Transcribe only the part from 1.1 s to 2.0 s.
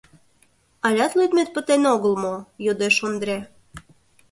лӱдмет пытен